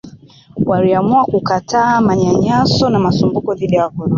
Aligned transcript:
Waliamua 0.65 1.25
kukataa 1.25 2.01
manyanyaso 2.01 2.89
na 2.89 2.99
masumbuko 2.99 3.55
dhidi 3.55 3.75
ya 3.75 3.83
wakoloni 3.83 4.09